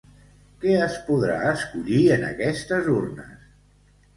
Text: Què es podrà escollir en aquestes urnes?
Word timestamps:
Què 0.63 0.71
es 0.85 0.95
podrà 1.09 1.35
escollir 1.49 2.01
en 2.17 2.25
aquestes 2.31 2.91
urnes? 2.95 3.45